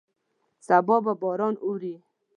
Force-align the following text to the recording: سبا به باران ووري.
سبا 0.67 0.95
به 1.05 1.13
باران 1.21 1.55
ووري. 1.59 1.95